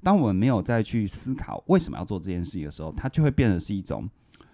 [0.04, 4.10] 当我们没有再去思考为什么要做这件事情的时候，它就会变成是一种。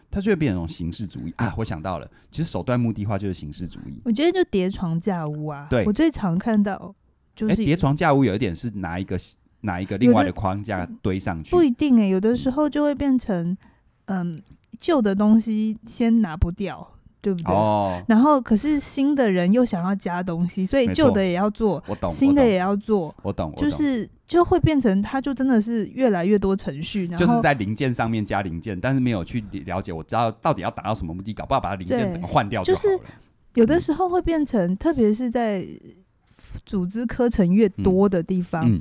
[0.10, 1.54] 它就会变成一种形式主义啊！
[1.58, 4.02] 我想到了，其实手段目的化就是形式主义。
[4.06, 6.96] 我觉得就叠床架屋啊，对，我最常看到
[7.36, 9.20] 就是叠床架屋，有一点是拿一个
[9.60, 13.56] 拿一个另外的框架堆上去，不一定诶、欸，有的时候就会变成
[14.06, 14.42] 嗯，
[14.80, 16.90] 旧的东西先拿不掉。
[17.28, 17.54] 对不对？
[17.54, 32.98] 哦，然后可是新的人又想要加东西，所以旧的也要做，新的也要做，我懂，就是就会变成，它就真的是越来越多程序，然后就是在零件上面加零件，但是没有去了解，我知道到底要达到什么目的，搞不好把它零件整个换掉就是
[33.56, 35.68] 有的时候会变成，特别是在
[36.66, 38.80] 组织课程越多的地方，嗯，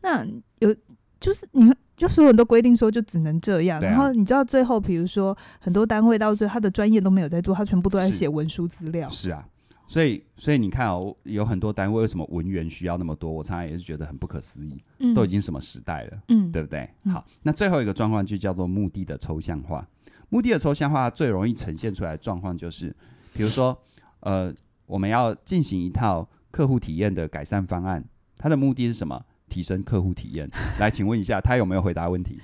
[0.00, 0.26] 那
[0.60, 0.74] 有
[1.20, 1.76] 就是你会。
[2.02, 9.08] 就所有人都规定说就只能这样，啊、然后你知道最后，比如说很多单位到最后他的专业都没有在做，他全部都在写文书资料。
[9.08, 9.46] 是啊，
[9.86, 13.30] 所以所以你看哦，有很多单位为什么文员需要那么多？
[13.30, 14.82] 我常常也是觉得很不可思议。
[14.98, 16.90] 嗯，都已经什么时代了，嗯，对不对？
[17.04, 19.86] 好，那最后一个状况就叫做目的的抽象化。
[20.28, 22.92] 目的的抽象化最容易呈现出来的状况就是，
[23.32, 23.78] 比如说
[24.20, 24.52] 呃，
[24.86, 28.02] 我们要进行一套客户体验的改善方案，
[28.38, 29.24] 它的目的是什么？
[29.52, 30.48] 提升客户体验。
[30.80, 32.40] 来，请问一下，他有没有回答问题？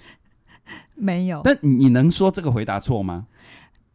[0.94, 1.40] 没有。
[1.42, 3.26] 但你你能说这个回答错吗？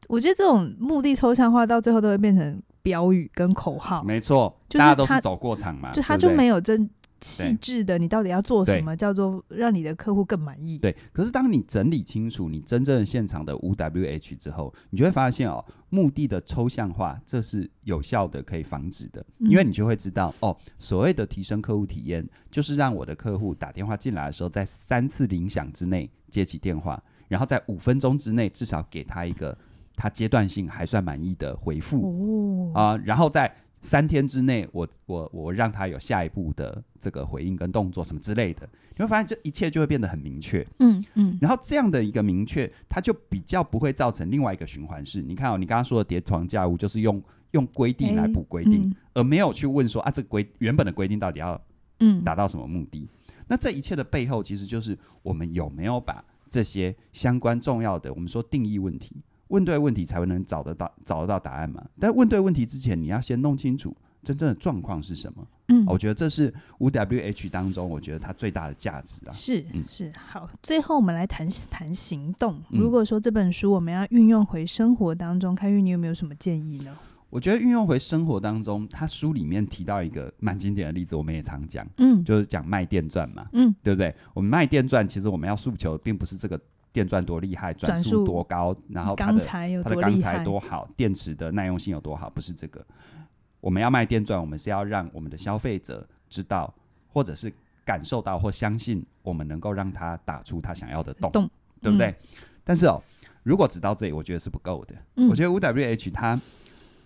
[0.08, 4.04] 我觉得这种目的抽象化到最后都会变成标语跟口号。
[4.04, 6.90] 没错，大家都是走过场嘛，就他就没有真。
[7.24, 8.96] 细致的，你到底要做什么？
[8.96, 10.78] 叫做让你的客户更满意。
[10.78, 19.26] 对，可是当你整理清楚你真正现场的五 W H 之后，你就会发现哦，目的的抽象化，这是有效的，可以防止的。
[19.40, 29.58] 因为你就会知道哦，所谓的提升客户体验，就是让我的客户打电话进来的时候，在三次铃响之内接起电话，然后在五分钟之内至少给他一个
[29.96, 32.72] 他阶段性还算满意的回复。
[32.74, 33.54] 哦啊，然后在。
[33.84, 40.66] 三天之内，我我我让他有下一步的这个回应跟动作什么之类的，你会发现这一切就会变得很明确。
[40.80, 41.38] 嗯嗯。
[41.42, 45.22] 然后这样的一个明确，它就比较不会造成另外一个循环式。
[45.22, 51.62] 你看哦，你刚刚说的叠床架屋，就是用用规定来补规定，欸嗯、而没有去问说啊，这规原本的规定到底要
[52.00, 53.02] 嗯达到什么目的？
[53.02, 59.18] 嗯、那这一切的背后，其实就是我们有没有把这些相关重要的，我们说定义问题。
[59.54, 61.86] 问对问题才会能找得到找得到答案嘛？
[62.00, 65.48] 但问对问题之前，你要先弄清楚真正的状况是什么。
[65.68, 69.32] 嗯，我觉得这是五 W H 当中，我觉得它最大的价值啊。
[69.32, 70.12] 是，嗯、是。
[70.28, 72.60] 好，最后我们来谈谈行动。
[72.70, 76.92] 如果说这本书我们要运用回生活当中，开玉，你有没有什么建议呢？
[77.30, 84.14] 我觉得运用回生活当中，他书里面提到一个蛮经典的例子，我们也常讲，嗯，就是讲卖电钻嘛，嗯，对不对？
[84.36, 86.60] 我们卖电钻，其实我们要诉求并不是这个
[86.94, 92.86] 电钻多厉害，转速多高，然后它的它的钢材多好，电池的耐用性有多好，不是这个。
[93.60, 96.74] 我们要卖电钻，我们是要让我们的消费者知道，
[97.08, 97.52] 或者是
[97.84, 101.50] 感受到或相信，我们能够让他打出他想要的洞，洞
[101.82, 102.08] 对不对？
[102.08, 102.16] 嗯、
[102.64, 103.02] 但是哦，
[103.42, 104.94] 如果只到这里，我觉得是不够的。
[105.16, 106.40] 嗯、我觉得 5W H 它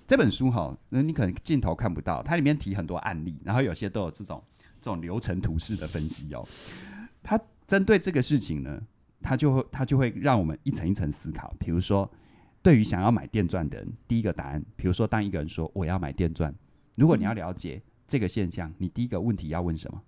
[0.05, 4.43] 这本书哈、哦，那你可能镜头看不到，它里面提很多案例，然后有些都有这种
[4.81, 6.47] 这种流程图式的分析哦。
[7.21, 8.81] 它针对这个事情呢，
[9.21, 12.11] 它就会它就会让我们一层一层思考，比如说。
[12.63, 16.53] 对于想要买电钻的人，第一个答案，比如说，当一个人说我要买电钻，
[16.97, 20.01] 如果你要了解这个现象，你第一个问题要问什么？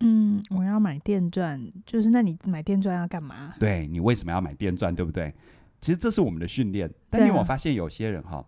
[0.00, 3.54] 嗯，我要买电钻，就是那你买电钻要干嘛？
[3.58, 5.32] 对，你为什么要买电钻，对不对？
[5.80, 8.44] 其实这是我们的训练，但你有没有发现有些人哈，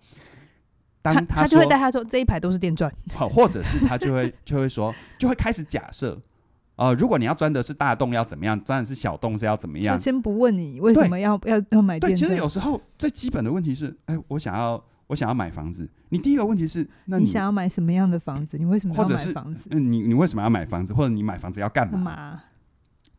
[1.01, 6.21] 当他他，他就会带他说这一排都是电钻，好， 或者是他就会就会说，就会开始假设。
[6.77, 8.59] 呃，如果你要钻的是大洞，要怎么样？
[8.63, 9.99] 钻的是小洞，是要怎么样？
[9.99, 11.99] 先不问你为什么要要要买。
[11.99, 15.89] 对，其实有时候最基本的问题是，哎、欸，我想要我想要买房子。
[16.11, 18.59] 你第一个问题是，那你，你想要买什么样的房子？
[18.59, 19.69] 你为什么要买房子？
[19.71, 20.93] 嗯，你你为什么要买房子？
[20.93, 21.99] 或者你买房子要干嘛？
[21.99, 22.43] 嘛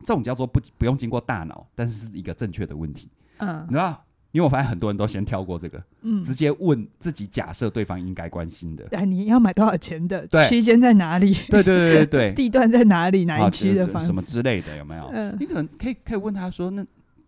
[0.04, 3.10] 这种叫做不不用经过大脑，但是是一个正确的问题。
[3.38, 4.04] 嗯，你知道？
[4.32, 8.86] 因为我发现很多人都先跳过这个，嗯，直接问自己假设对方应该关心的。
[8.92, 10.26] 哎，你要买多少钱的？
[10.26, 11.32] 对，区间在哪里？
[11.48, 13.24] 对对对对对， 地段在哪里？
[13.24, 14.06] 哪一区的房子？
[14.06, 15.08] 什么之类的有没有？
[15.12, 16.84] 嗯，你可能可以可以问他说，那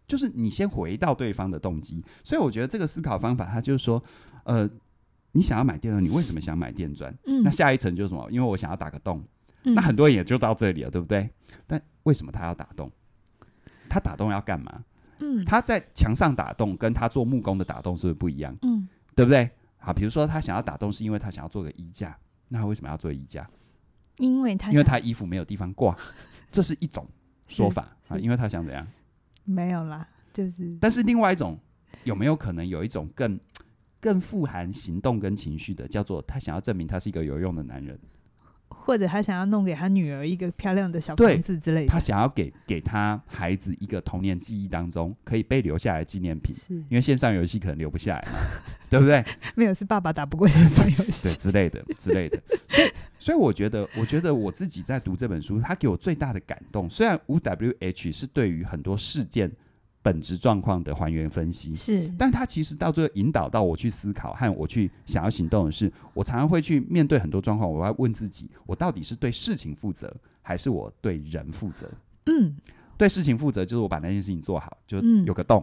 [0.06, 2.04] 就是你先回到对方的动机。
[2.22, 4.02] 所以我觉得这个思考方法，他就是说，
[4.44, 4.68] 呃，
[5.32, 7.12] 你想要买电钻，你为什么想买电钻？
[7.26, 8.28] 嗯，那下一层就是什么？
[8.30, 9.24] 因为我想要打个洞。
[9.64, 11.28] 嗯，那很多人也就到这里了，对不对？
[11.66, 12.90] 但为什么他要打洞？
[13.88, 14.84] 他打洞要干嘛？
[15.20, 18.56] 嗯，他在墙上打洞，跟他做木工的打洞是不是不一样？
[18.62, 19.48] 嗯，对不对？
[19.78, 22.16] 好，比如说他想要打洞，是因为他想要做个衣架，
[22.48, 23.48] 那他为什么要做衣架？
[24.18, 25.96] 因为他因为他衣服没有地方挂，
[26.52, 27.06] 这是一种
[27.46, 28.18] 说法啊。
[28.18, 28.86] 因为他想怎样？
[29.44, 30.76] 没有啦，就是。
[30.80, 31.58] 但是另外一种，
[32.04, 33.40] 有没有可能有一种更
[33.98, 37.98] 更富含行动跟情绪的，叫做他想要证明他是一个有用的男人？
[38.70, 46.54] 或者他想要弄给他女儿一个漂亮的小房子之类的，他想要给给他孩子一个童年记忆当中可以被留下来的纪念品，
[46.88, 48.38] 因为线上游戏可能留不下来嘛，
[48.88, 49.24] 对不对？
[49.54, 52.40] 没有，是爸爸打不过线上 游戏，对之类的之类的。
[52.68, 59.50] 所以，所以我觉得，我觉得我自己在读这本书，他给我最大的感动，虽然五 W H 是对于很多事件。
[60.02, 70.10] 本质状况的还原分析是，但他其实到最后引导到我去思考和我去想要行动的是，我常常会去面对很多状况，我要问自己，我到底是对事情负责，
[70.40, 71.90] 还是我对人负责？
[72.26, 72.56] 嗯，
[72.96, 75.62] 对事情负责就是我把那件事情做好，就有个洞，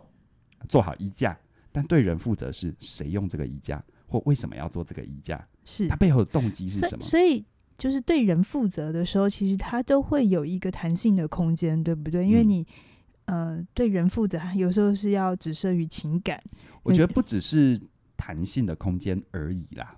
[0.60, 1.36] 嗯、做好衣架。
[1.72, 5.44] 但对人负责是谁用这个衣架，或为什么要做这个衣架？
[5.66, 7.02] 是，它背后的动机是什么？
[7.02, 7.44] 所以
[7.76, 12.24] 就是对人负责的时候，其实它都会有一个弹性的空间，对不对？
[12.24, 12.64] 因为你。
[13.28, 16.42] 嗯呃，对人负责，有时候是要只设于情感。
[16.84, 17.80] 我觉得不只是
[18.18, 19.98] 弹性的空间而已啦。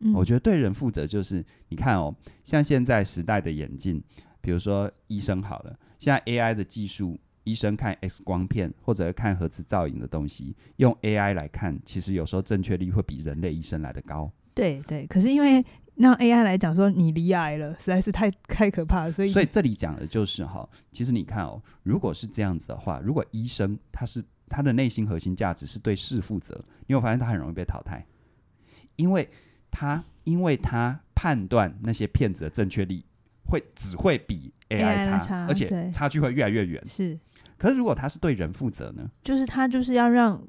[0.00, 4.02] 嗯，我觉得对人负责就是，你看哦，像现在时代的眼镜，
[4.40, 14.30] 比如说医生好了，现在 AI 的技术，医生看 X 光片或者看核磁造影的东西，用 AI 来看，其实有时候正确率会比人类医生来的高。
[14.54, 15.64] 对对，可是因为。
[15.96, 28.06] 让 AI 来讲说你离癌了，实在是太太可怕了，所以所以这里讲的就是哈，其实你看哦，如果是这样子的话，如果医生他是他的内心核心价值是对事负责，你会发现他很容易被淘汰，
[28.96, 29.28] 因为
[29.70, 33.02] 他因为他判断那些骗子的正确率
[33.46, 36.82] 会只会比 AI 差，差而且差距会越来越远。
[36.86, 37.18] 是，
[37.56, 39.10] 可是如果他是对人负责呢？
[39.24, 40.46] 就是他就是要让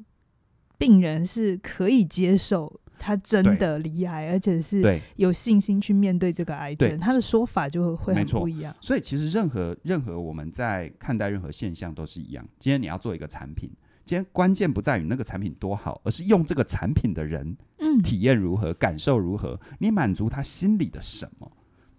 [0.78, 2.82] 病人是可以接受。
[3.00, 8.76] 他真的离癌，而且是有信心去面对这个癌症，他的说法就会很不一样。
[8.82, 12.48] 所以其实任何任何我们在看待任何现象都是一样。
[12.60, 13.70] 今天你要做一个产品，
[14.06, 21.52] 今天关键不在于那个产品多好，而是用这个产品的人，嗯，体验如何，感受如何，你满足他心里的什么，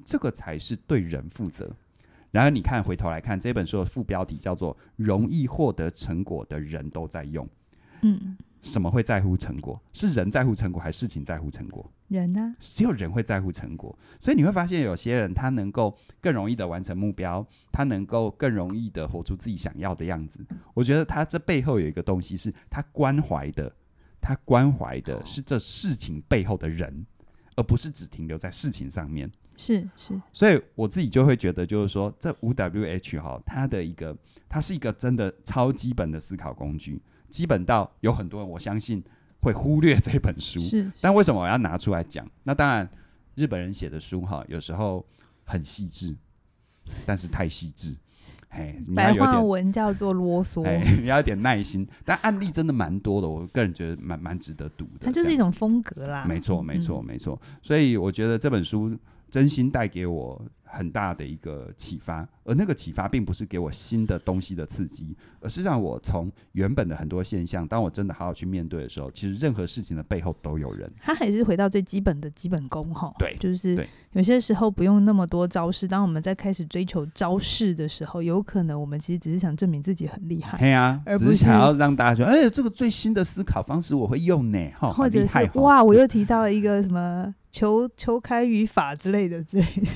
[0.05, 1.71] 这个才是对人负责。
[2.31, 7.49] 然而你看回头来看这本书的副标题叫做“容易获得成果的人都在用”，
[8.03, 8.37] 嗯。
[8.63, 9.81] 什么会在乎成果？
[9.93, 11.91] 是人在乎成果，还是事情在乎成果？
[12.09, 12.57] 人呢、啊？
[12.59, 20.41] 只有人会在乎成果，所以你会发现有些人他能够更容易的完成目标，他能够更容易的活出自己想要的样子。
[20.75, 23.71] 我觉得他这背后有一个东西，是他关怀的，
[24.21, 27.07] 他关怀的是这事情背后的人，
[27.57, 29.31] 而不是只停留在事情上面。
[29.57, 34.17] 是是，所以我自己就会觉得，就是说这五 W H 哈，它的一个，
[34.49, 37.03] 它是一个真的超基本的思考工具。
[37.31, 39.03] 基本到有很多人，我相信
[39.41, 40.61] 会忽略这本书。
[40.61, 42.29] 是，但为什么我要拿出来讲？
[42.45, 42.89] 那当然，
[43.35, 45.05] 日本人写的书哈，有时候
[45.45, 46.15] 很细致，
[47.07, 47.97] 但是太细致。
[48.49, 50.63] 哎，白话文叫做啰嗦，
[50.99, 51.87] 你要有点耐心。
[52.03, 55.01] 但案例真的蛮多的，我个人觉得蛮蛮值得读的。
[55.03, 57.39] 它就是一种风格啦，没错，没错，没错。
[57.61, 58.97] 所以我觉得这本书
[59.31, 70.91] 真心带给我很大的一个启发，而那个启发并不是给我新的东西的刺激，而是让我从原本的很多现象，当我真的好好去面对的时候，其实任何事情的背后都有人。
[71.01, 75.89] 他还是回到最基本的基本功哈，对，就是有些时候不用那么多招式。
[75.89, 89.89] 当我们在开始追求招式的时候，有可能我们其实只是想证明自己很厉害，对啊，而不是，是想要让大家说，哎，这个最新的思考方式我会用呢，哈，或者是哇，我又提到了一个什么求求开语法之类的之类的。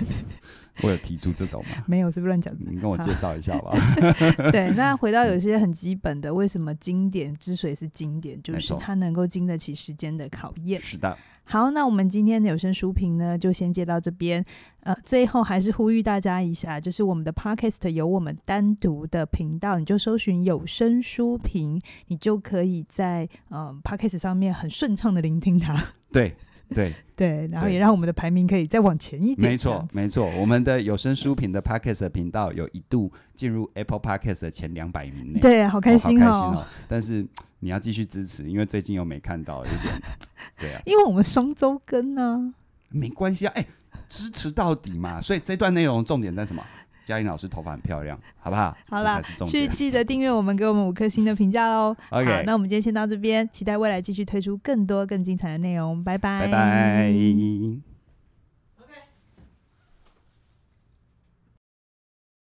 [0.83, 1.85] 我有提出这种吗？
[1.87, 2.55] 没有，是不是乱讲？
[2.59, 3.73] 你跟我介绍一下吧。
[4.51, 10.81] 对，那回到有些很基本的，为什么经典之所以是经典，就是它能够经得起时间的考验。
[10.81, 11.17] 是的。
[11.45, 14.43] 好，那我们今天的有声书评呢，就先接到这边。
[14.85, 25.77] 呃，最后还是呼吁大家一下，就是我们的 Podcast 有我们单独的频道，你就搜寻有声书评，你就可以在呃 Podcast 上面很顺畅的聆听它。
[26.13, 26.35] 对。
[26.73, 29.51] 对 对，然后也让我们的排名可以再往前一点。
[29.51, 35.41] 没错，没错，我们的有声书评的 Podcast 频道有一度进入 Apple Podcast 的前两百名内。
[35.41, 36.67] 对，好开心哦，哦，好开心哦！
[36.89, 37.27] 但是
[37.61, 40.03] 你要继续支持，因为最近又没看到，有点
[40.59, 40.83] 对啊。
[40.85, 42.53] 因为我们双周更呢，
[42.89, 43.65] 没关系啊，哎，
[44.09, 45.21] 支持到底嘛。
[45.21, 46.65] 所以这段内容重点在什么？
[47.05, 48.77] 嘉玲老师头发很漂亮，好不好？
[48.89, 51.95] 好啦，去记得订阅我们，给我们五颗星的评价喽。
[52.11, 56.03] OK，好，那我们今天先到这边，期待未来继续推出更多更精彩的内容。
[56.03, 57.92] 拜拜，拜拜。